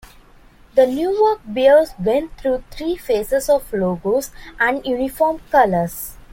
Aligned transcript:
The 0.73 0.87
Newark 0.87 1.41
Bears 1.45 1.91
went 1.99 2.35
through 2.35 2.63
three 2.71 2.95
phases 2.95 3.47
of 3.49 3.71
logos 3.71 4.31
and 4.59 4.83
uniform 4.83 5.41
colors. 5.51 6.17